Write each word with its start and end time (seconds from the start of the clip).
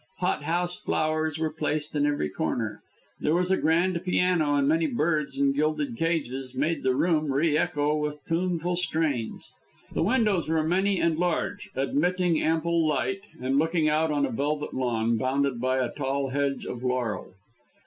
Hothouse 0.17 0.79
flowers 0.81 1.37
were 1.37 1.51
placed 1.53 1.95
in 1.95 2.07
every 2.07 2.29
corner, 2.29 2.81
there 3.19 3.35
was 3.35 3.51
a 3.51 3.57
grand 3.57 4.01
piano, 4.03 4.55
and 4.55 4.67
many 4.67 4.87
birds 4.87 5.37
in 5.37 5.51
gilded 5.53 5.95
cages 5.95 6.55
made 6.55 6.81
the 6.81 6.95
room 6.95 7.31
re 7.31 7.55
echo 7.55 7.95
with 7.95 8.17
tuneful 8.25 8.75
strains. 8.75 9.51
The 9.91 10.01
windows 10.01 10.49
were 10.49 10.63
many 10.63 10.99
and 10.99 11.19
large, 11.19 11.69
admitting 11.75 12.41
ample 12.41 12.87
light, 12.87 13.21
and 13.39 13.59
looking 13.59 13.89
out 13.89 14.11
on 14.11 14.23
to 14.23 14.29
a 14.29 14.31
velvet 14.31 14.73
lawn 14.73 15.17
bounded 15.17 15.61
by 15.61 15.77
a 15.77 15.93
tall 15.93 16.29
hedge 16.29 16.65
of 16.65 16.81
laurel. 16.81 17.35